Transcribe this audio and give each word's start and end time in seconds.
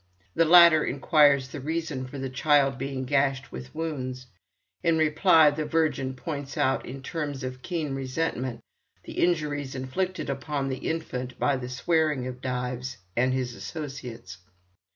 The 0.33 0.45
latter 0.45 0.83
inquires 0.83 1.49
the 1.49 1.59
reason 1.59 2.07
for 2.07 2.17
the 2.17 2.27
Child 2.27 2.79
being 2.79 3.05
gashed 3.05 3.51
with 3.51 3.75
wounds. 3.75 4.25
In 4.81 4.97
reply 4.97 5.51
the 5.51 5.63
Virgin 5.63 6.15
points 6.15 6.57
out 6.57 6.87
in 6.87 7.03
terms 7.03 7.43
of 7.43 7.61
keen 7.61 7.93
resentment 7.93 8.61
the 9.03 9.23
injuries 9.23 9.75
inflicted 9.75 10.27
upon 10.27 10.69
the 10.69 10.77
Infant 10.89 11.37
by 11.37 11.55
the 11.55 11.69
swearing 11.69 12.25
of 12.25 12.41
Dives 12.41 12.97
and 13.15 13.31
his 13.31 13.53
associates. 13.53 14.39